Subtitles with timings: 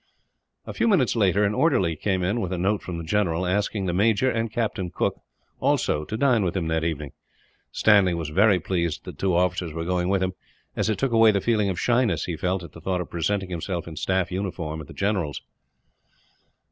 [0.65, 3.85] A few minutes later an orderly came in with a note from the general, asking
[3.85, 5.21] the major and Captain Cooke
[5.59, 7.11] also to dine with him that evening.
[7.71, 10.33] Stanley was very pleased that the two officers were going with him,
[10.75, 13.51] as it took away the feeling of shyness he felt, at the thought of presenting
[13.51, 15.39] himself in staff uniform at the general's.